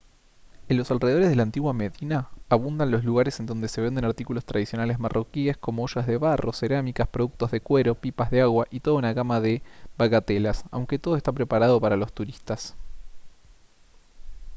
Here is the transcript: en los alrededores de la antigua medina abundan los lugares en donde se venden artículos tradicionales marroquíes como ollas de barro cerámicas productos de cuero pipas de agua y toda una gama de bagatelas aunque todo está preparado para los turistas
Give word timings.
en 0.67 0.77
los 0.77 0.89
alrededores 0.89 1.29
de 1.29 1.35
la 1.35 1.43
antigua 1.43 1.73
medina 1.73 2.27
abundan 2.49 2.89
los 2.89 3.03
lugares 3.03 3.39
en 3.39 3.45
donde 3.45 3.67
se 3.67 3.81
venden 3.81 4.03
artículos 4.03 4.43
tradicionales 4.45 4.97
marroquíes 4.97 5.57
como 5.57 5.83
ollas 5.83 6.07
de 6.07 6.17
barro 6.17 6.53
cerámicas 6.53 7.07
productos 7.07 7.51
de 7.51 7.59
cuero 7.61 7.93
pipas 7.93 8.31
de 8.31 8.41
agua 8.41 8.65
y 8.71 8.79
toda 8.79 8.97
una 8.97 9.13
gama 9.13 9.39
de 9.39 9.61
bagatelas 9.99 10.63
aunque 10.71 10.97
todo 10.97 11.17
está 11.17 11.31
preparado 11.33 11.79
para 11.79 11.97
los 11.97 12.13
turistas 12.13 12.73